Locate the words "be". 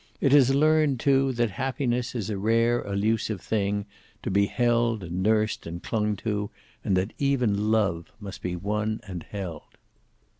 4.31-4.47, 8.41-8.55